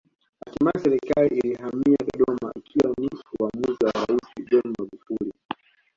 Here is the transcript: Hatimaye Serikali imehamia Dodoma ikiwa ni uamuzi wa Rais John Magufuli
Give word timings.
Hatimaye 0.43 0.77
Serikali 0.85 1.27
imehamia 1.37 2.05
Dodoma 2.09 2.51
ikiwa 2.55 2.93
ni 2.97 3.09
uamuzi 3.39 3.85
wa 3.85 3.91
Rais 3.91 4.47
John 4.49 4.67
Magufuli 4.79 5.33